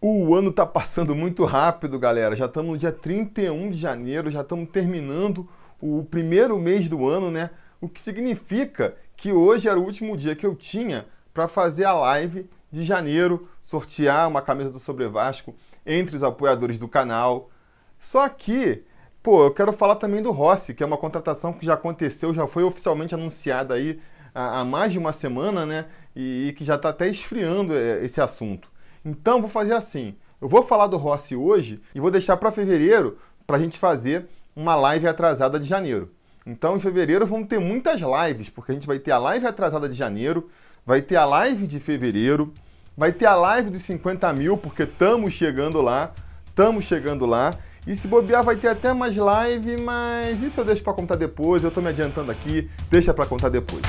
[0.00, 2.36] O ano tá passando muito rápido, galera.
[2.36, 5.48] Já estamos no dia 31 de janeiro, já estamos terminando
[5.80, 7.50] o primeiro mês do ano, né?
[7.80, 11.94] O que significa que hoje era o último dia que eu tinha para fazer a
[11.94, 17.50] live de janeiro, sortear uma camisa do Sobre Vasco entre os apoiadores do canal.
[17.98, 18.84] Só que,
[19.20, 22.46] pô, eu quero falar também do Rossi, que é uma contratação que já aconteceu, já
[22.46, 23.98] foi oficialmente anunciada aí
[24.32, 25.86] há, mais de uma semana, né?
[26.14, 28.70] E, e que já está até esfriando é, esse assunto.
[29.04, 33.18] Então vou fazer assim: eu vou falar do Rossi hoje e vou deixar para fevereiro
[33.46, 36.10] para a gente fazer uma live atrasada de janeiro.
[36.46, 39.88] Então em fevereiro vamos ter muitas lives, porque a gente vai ter a live atrasada
[39.88, 40.48] de janeiro,
[40.84, 42.52] vai ter a live de fevereiro,
[42.96, 46.12] vai ter a live dos 50 mil, porque estamos chegando lá,
[46.46, 47.54] estamos chegando lá.
[47.86, 51.62] E se bobear vai ter até mais live, mas isso eu deixo para contar depois,
[51.62, 53.82] eu estou me adiantando aqui, deixa para contar depois.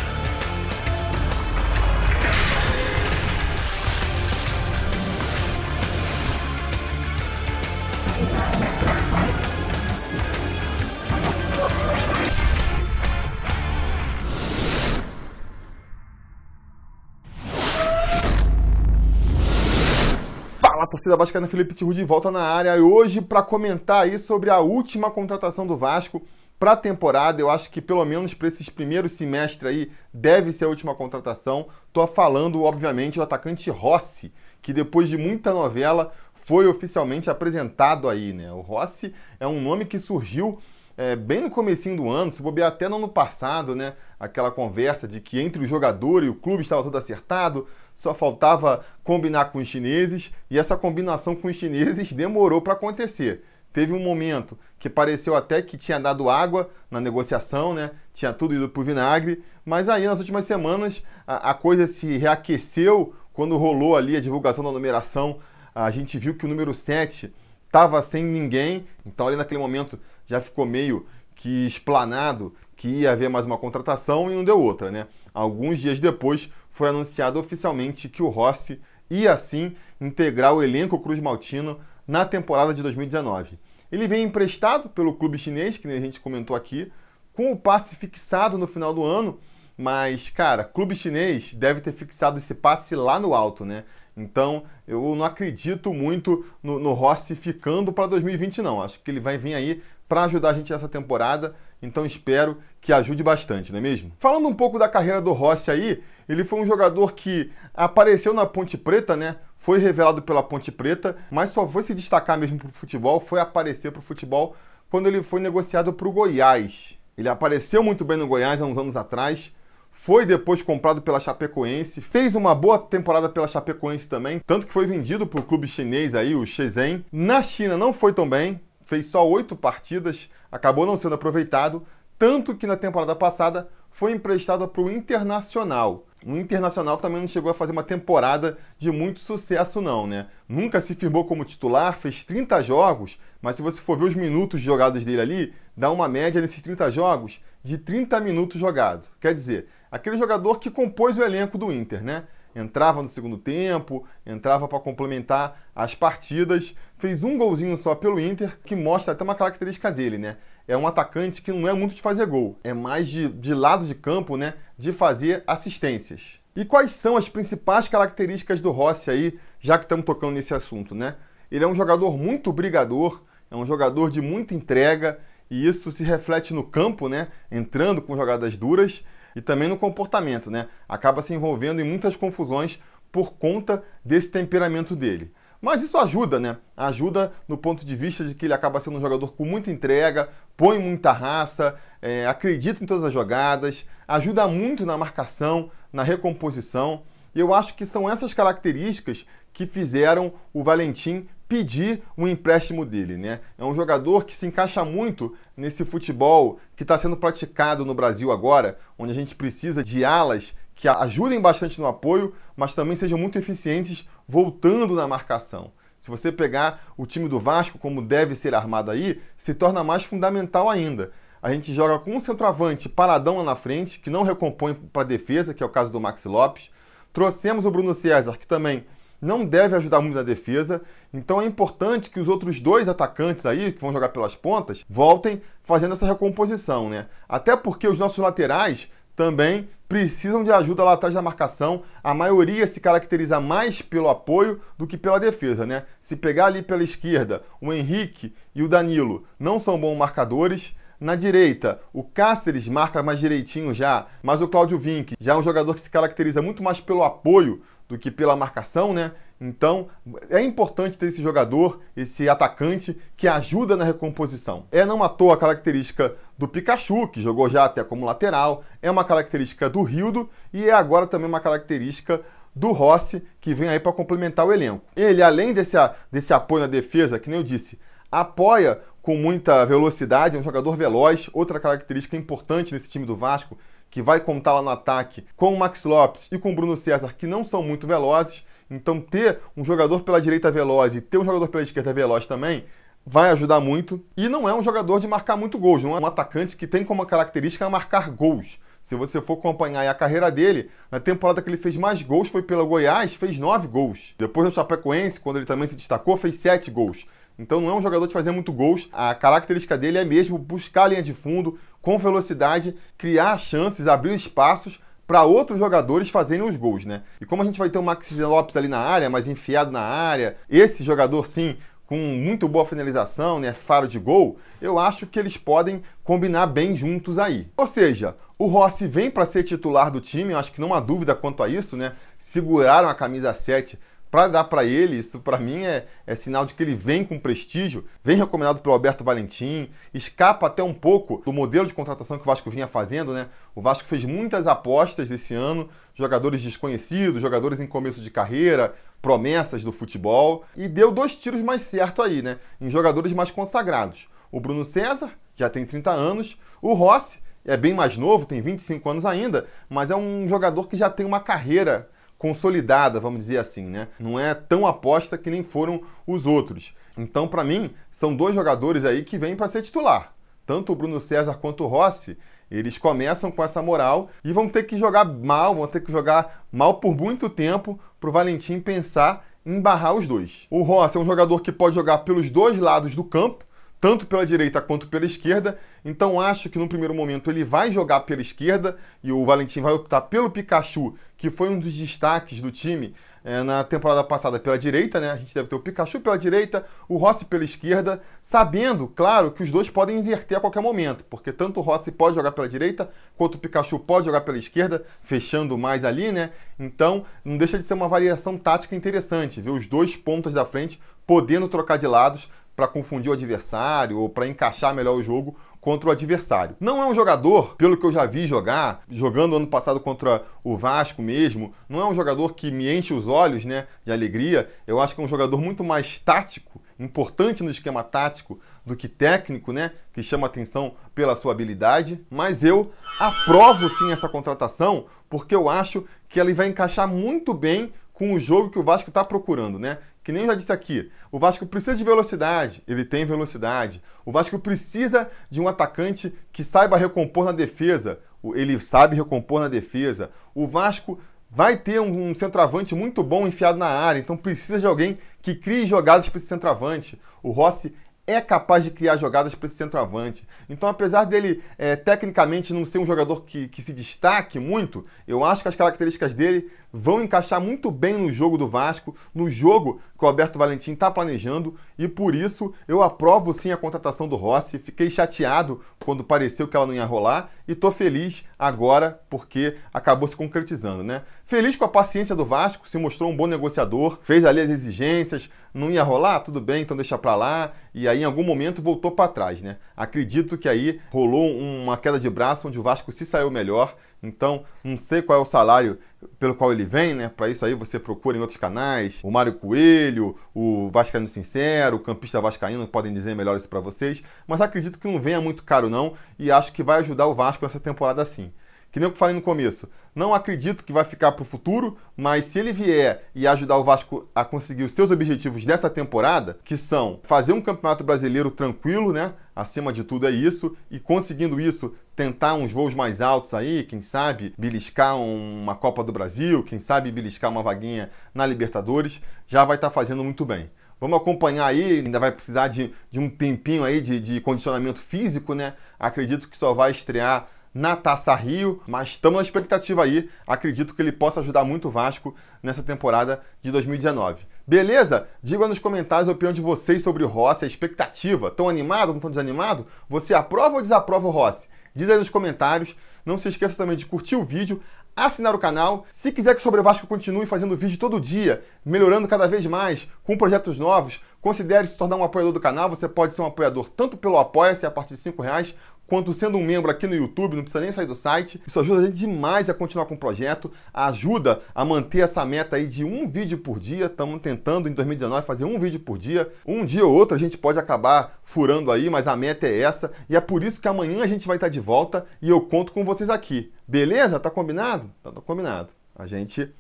[20.90, 24.60] Torcida vascaína Felipe Tiru de volta na área e hoje para comentar aí sobre a
[24.60, 26.22] última contratação do Vasco
[26.60, 27.40] para a temporada.
[27.40, 31.68] Eu acho que pelo menos para esses primeiros semestres aí deve ser a última contratação.
[31.94, 36.12] Tô falando, obviamente, do atacante Rossi, que depois de muita novela
[36.50, 38.52] foi oficialmente apresentado aí, né?
[38.52, 40.58] O Rossi é um nome que surgiu
[40.98, 43.94] é, bem no comecinho do ano, se bobear até no ano passado, né?
[44.20, 48.84] Aquela conversa de que entre o jogador e o clube estava tudo acertado, só faltava
[49.04, 53.44] combinar com os chineses e essa combinação com os chineses demorou para acontecer.
[53.72, 57.92] Teve um momento que pareceu até que tinha dado água na negociação, né?
[58.12, 62.18] Tinha tudo ido para o vinagre, mas aí nas últimas semanas a, a, coisa se
[62.18, 65.38] reaqueceu quando rolou ali a divulgação da numeração.
[65.74, 67.34] A gente viu que o número 7
[67.66, 73.30] estava sem ninguém, então ali naquele momento já ficou meio que explanado que ia haver
[73.30, 75.08] mais uma contratação e não deu outra, né?
[75.34, 81.20] Alguns dias depois foi anunciado oficialmente que o Rossi ia sim integrar o elenco Cruz
[81.20, 83.60] Maltino na temporada de 2019.
[83.92, 86.92] Ele vem emprestado pelo clube chinês, que a gente comentou aqui,
[87.34, 89.40] com o passe fixado no final do ano,
[89.78, 93.86] mas, cara, clube chinês deve ter fixado esse passe lá no alto, né?
[94.22, 98.82] Então, eu não acredito muito no, no Rossi ficando para 2020, não.
[98.82, 102.92] Acho que ele vai vir aí para ajudar a gente nessa temporada, então espero que
[102.92, 104.12] ajude bastante, não é mesmo?
[104.18, 108.44] Falando um pouco da carreira do Rossi aí, ele foi um jogador que apareceu na
[108.44, 109.36] Ponte Preta, né?
[109.56, 113.40] Foi revelado pela Ponte Preta, mas só foi se destacar mesmo para o futebol, foi
[113.40, 114.56] aparecer para o futebol
[114.90, 116.98] quando ele foi negociado para o Goiás.
[117.16, 119.54] Ele apareceu muito bem no Goiás há uns anos atrás,
[120.02, 124.88] foi depois comprado pela Chapecoense, fez uma boa temporada pela Chapecoense também, tanto que foi
[124.88, 127.04] vendido para o clube chinês aí, o Shenzhen.
[127.12, 131.86] Na China não foi tão bem, fez só oito partidas, acabou não sendo aproveitado,
[132.18, 136.08] tanto que na temporada passada foi emprestado para o Internacional.
[136.26, 140.28] O Internacional também não chegou a fazer uma temporada de muito sucesso, não, né?
[140.48, 144.62] Nunca se firmou como titular, fez 30 jogos, mas se você for ver os minutos
[144.62, 149.10] jogados dele ali, dá uma média nesses 30 jogos de 30 minutos jogados.
[149.20, 152.26] Quer dizer, aquele jogador que compôs o elenco do Inter, né?
[152.56, 158.58] entrava no segundo tempo, entrava para complementar as partidas, fez um golzinho só pelo Inter,
[158.66, 160.38] que mostra até uma característica dele, né?
[160.68, 163.86] É um atacante que não é muito de fazer gol, é mais de, de lado
[163.86, 164.56] de campo, né?
[164.78, 166.40] De fazer assistências.
[166.56, 170.94] E quais são as principais características do Rossi aí, já que estamos tocando nesse assunto,
[170.94, 171.16] né?
[171.52, 175.20] Ele é um jogador muito brigador, é um jogador de muita entrega,
[175.50, 177.30] e isso se reflete no campo, né?
[177.52, 179.04] Entrando com jogadas duras
[179.36, 180.68] e também no comportamento, né?
[180.88, 182.80] Acaba se envolvendo em muitas confusões
[183.12, 185.34] por conta desse temperamento dele.
[185.62, 186.58] Mas isso ajuda, né?
[186.76, 190.30] Ajuda no ponto de vista de que ele acaba sendo um jogador com muita entrega,
[190.56, 197.04] põe muita raça, é, acredita em todas as jogadas, ajuda muito na marcação, na recomposição.
[197.36, 203.18] E eu acho que são essas características que fizeram o Valentim pedir um empréstimo dele,
[203.18, 203.42] né?
[203.58, 208.32] É um jogador que se encaixa muito nesse futebol que está sendo praticado no Brasil
[208.32, 213.18] agora, onde a gente precisa de alas que ajudem bastante no apoio, mas também sejam
[213.18, 215.72] muito eficientes voltando na marcação.
[216.00, 220.04] Se você pegar o time do Vasco como deve ser armado aí, se torna mais
[220.04, 221.12] fundamental ainda.
[221.42, 225.06] A gente joga com um centroavante paradão lá na frente, que não recompõe para a
[225.06, 226.70] defesa, que é o caso do Maxi Lopes.
[227.12, 228.86] Trouxemos o Bruno César, que também
[229.22, 230.82] não deve ajudar muito na defesa.
[231.14, 235.42] Então é importante que os outros dois atacantes aí, que vão jogar pelas pontas, voltem
[235.64, 237.08] fazendo essa recomposição, né?
[237.28, 238.90] Até porque os nossos laterais
[239.20, 241.84] também precisam de ajuda lá atrás da marcação.
[242.02, 245.84] A maioria se caracteriza mais pelo apoio do que pela defesa, né?
[246.00, 250.74] Se pegar ali pela esquerda, o Henrique e o Danilo não são bons marcadores.
[251.00, 255.42] Na direita, o Cáceres marca mais direitinho já, mas o Cláudio Vinck já é um
[255.42, 259.14] jogador que se caracteriza muito mais pelo apoio do que pela marcação, né?
[259.40, 259.88] Então,
[260.30, 264.66] é importante ter esse jogador, esse atacante que ajuda na recomposição.
[264.74, 268.92] É não à toa a característica do Pikachu, que jogou já até como lateral, é
[268.92, 272.20] uma característica do Rildo e é agora também uma característica
[272.54, 274.84] do Rossi, que vem aí para complementar o elenco.
[274.94, 275.78] Ele, além desse,
[276.12, 277.80] desse apoio na defesa, que nem eu disse,
[278.12, 283.58] apoia com muita velocidade, é um jogador veloz, outra característica importante nesse time do Vasco,
[283.90, 287.16] que vai contar lá no ataque com o Max Lopes e com o Bruno César,
[287.18, 288.46] que não são muito velozes.
[288.70, 292.66] Então, ter um jogador pela direita veloz e ter um jogador pela esquerda veloz também
[293.04, 294.00] vai ajudar muito.
[294.16, 296.84] E não é um jogador de marcar muito gols, não é um atacante que tem
[296.84, 298.60] como característica marcar gols.
[298.84, 302.44] Se você for acompanhar a carreira dele, na temporada que ele fez mais gols foi
[302.44, 304.14] pela Goiás, fez nove gols.
[304.20, 307.08] Depois no Chapecoense, quando ele também se destacou, fez sete gols.
[307.40, 308.90] Então não é um jogador de fazer muito gols.
[308.92, 314.14] A característica dele é mesmo buscar a linha de fundo com velocidade, criar chances, abrir
[314.14, 317.02] espaços para outros jogadores fazerem os gols, né?
[317.20, 319.82] E como a gente vai ter o Maxi Lopes ali na área, mais enfiado na
[319.82, 321.56] área, esse jogador sim
[321.88, 326.76] com muito boa finalização, né, faro de gol, eu acho que eles podem combinar bem
[326.76, 327.48] juntos aí.
[327.58, 330.80] Ou seja, o Rossi vem para ser titular do time, eu acho que não há
[330.80, 331.94] dúvida quanto a isso, né?
[332.16, 333.80] Seguraram a camisa 7
[334.12, 337.20] para dar para ele, isso para mim é, é, sinal de que ele vem com
[337.20, 342.24] prestígio, vem recomendado pelo Alberto Valentim, escapa até um pouco do modelo de contratação que
[342.24, 343.28] o Vasco vinha fazendo, né?
[343.54, 349.64] O Vasco fez muitas apostas esse ano, jogadores desconhecidos, jogadores em começo de carreira, promessas
[349.64, 352.40] do futebol, e deu dois tiros mais certo aí, né?
[352.60, 354.10] Em jogadores mais consagrados.
[354.32, 358.90] O Bruno César, já tem 30 anos, o Rossi é bem mais novo, tem 25
[358.90, 361.90] anos ainda, mas é um jogador que já tem uma carreira
[362.20, 363.88] consolidada, vamos dizer assim, né?
[363.98, 366.76] Não é tão aposta que nem foram os outros.
[366.98, 370.14] Então, para mim, são dois jogadores aí que vêm para ser titular.
[370.46, 372.18] Tanto o Bruno César quanto o Rossi,
[372.52, 376.46] eles começam com essa moral e vão ter que jogar mal, vão ter que jogar
[376.52, 380.46] mal por muito tempo para o Valentim pensar em barrar os dois.
[380.50, 383.46] O Rossi é um jogador que pode jogar pelos dois lados do campo,
[383.80, 385.58] tanto pela direita quanto pela esquerda.
[385.84, 389.74] Então acho que no primeiro momento ele vai jogar pela esquerda e o Valentim vai
[389.74, 392.94] optar pelo Pikachu, que foi um dos destaques do time
[393.24, 395.12] é, na temporada passada pela direita, né?
[395.12, 399.44] A gente deve ter o Pikachu pela direita, o Rossi pela esquerda, sabendo, claro, que
[399.44, 402.90] os dois podem inverter a qualquer momento, porque tanto o Rossi pode jogar pela direita,
[403.18, 406.32] quanto o Pikachu pode jogar pela esquerda, fechando mais ali, né?
[406.58, 410.82] Então, não deixa de ser uma variação tática interessante, ver os dois pontas da frente
[411.06, 412.30] podendo trocar de lados
[412.60, 416.58] para confundir o adversário ou para encaixar melhor o jogo contra o adversário.
[416.60, 420.58] Não é um jogador, pelo que eu já vi jogar, jogando ano passado contra o
[420.58, 424.50] Vasco mesmo, não é um jogador que me enche os olhos, né, de alegria.
[424.68, 428.90] Eu acho que é um jogador muito mais tático, importante no esquema tático do que
[428.90, 435.34] técnico, né, que chama atenção pela sua habilidade, mas eu aprovo sim essa contratação, porque
[435.34, 439.04] eu acho que ele vai encaixar muito bem com o jogo que o Vasco está
[439.04, 439.78] procurando, né?
[440.04, 443.82] Que nem eu já disse aqui, o Vasco precisa de velocidade, ele tem velocidade.
[444.06, 448.00] O Vasco precisa de um atacante que saiba recompor na defesa,
[448.36, 450.12] ele sabe recompor na defesa.
[450.34, 451.00] O Vasco
[451.30, 455.66] vai ter um, centroavante muito bom enfiado na área, então precisa de alguém que crie
[455.66, 457.00] jogadas para esse centroavante.
[457.22, 457.74] O Rossi
[458.10, 460.28] é capaz de criar jogadas para esse centroavante.
[460.50, 465.24] Então, apesar dele é, tecnicamente não ser um jogador que, que se destaque muito, eu
[465.24, 469.82] acho que as características dele vão encaixar muito bem no jogo do Vasco, no jogo
[469.98, 474.16] que o Alberto Valentim está planejando, e por isso eu aprovo sim a contratação do
[474.16, 474.58] Rossi.
[474.58, 480.08] Fiquei chateado quando pareceu que ela não ia rolar, e tô feliz agora porque acabou
[480.08, 481.04] se concretizando, né?
[481.30, 485.30] Feliz com a paciência do Vasco, se mostrou um bom negociador, fez ali as exigências,
[485.54, 488.90] não ia rolar, tudo bem, então deixa para lá, e aí em algum momento voltou
[488.90, 489.58] para trás, né?
[489.78, 494.46] Acredito que aí rolou uma queda de braço onde o Vasco se saiu melhor então,
[494.64, 495.78] não sei qual é o salário
[496.18, 497.10] pelo qual ele vem, né?
[497.10, 499.02] Para isso aí você procura em outros canais.
[499.04, 504.02] O Mário Coelho, o Vascaíno Sincero, o Campista Vascaíno podem dizer melhor isso para vocês.
[504.26, 507.44] Mas acredito que não venha muito caro não e acho que vai ajudar o Vasco
[507.44, 508.32] nessa temporada sim.
[508.72, 512.26] Que nem eu falei no começo, não acredito que vai ficar para o futuro, mas
[512.26, 516.56] se ele vier e ajudar o Vasco a conseguir os seus objetivos dessa temporada, que
[516.56, 519.14] são fazer um campeonato brasileiro tranquilo, né?
[519.36, 523.82] Acima de tudo é isso, e conseguindo isso, tentar uns voos mais altos aí, quem
[523.82, 529.58] sabe beliscar uma Copa do Brasil, quem sabe beliscar uma vaguinha na Libertadores, já vai
[529.58, 530.50] estar tá fazendo muito bem.
[530.80, 535.34] Vamos acompanhar aí, ainda vai precisar de, de um tempinho aí de, de condicionamento físico,
[535.34, 535.56] né?
[535.78, 540.10] Acredito que só vai estrear na Taça Rio, mas estamos na expectativa aí.
[540.28, 544.26] Acredito que ele possa ajudar muito o Vasco nessa temporada de 2019.
[544.46, 545.08] Beleza?
[545.22, 548.28] Diga nos comentários a opinião de vocês sobre o Rossi, a expectativa.
[548.28, 549.66] Estão animados, não estão desanimados?
[549.88, 551.48] Você aprova ou desaprova o Rossi?
[551.74, 552.76] Diz aí nos comentários.
[553.06, 554.62] Não se esqueça também de curtir o vídeo,
[554.96, 555.86] assinar o canal.
[555.90, 559.88] Se quiser que Sobre o Vasco continue fazendo vídeo todo dia, melhorando cada vez mais,
[560.04, 562.70] com projetos novos, considere se tornar um apoiador do canal.
[562.70, 565.56] Você pode ser um apoiador tanto pelo Apoia-se a partir de 5 reais,
[565.90, 568.40] quanto sendo um membro aqui no YouTube, não precisa nem sair do site.
[568.48, 572.56] Isso ajuda a gente demais a continuar com o projeto, ajuda a manter essa meta
[572.56, 573.88] aí de um vídeo por dia.
[573.88, 576.32] Estamos tentando em 2019 fazer um vídeo por dia.
[576.46, 579.92] Um dia ou outro a gente pode acabar furando aí, mas a meta é essa.
[580.08, 582.72] E é por isso que amanhã a gente vai estar de volta e eu conto
[582.72, 583.52] com vocês aqui.
[583.68, 584.20] Beleza?
[584.20, 584.90] Tá combinado?
[585.02, 585.74] Tá, tá combinado.
[585.96, 586.54] A gente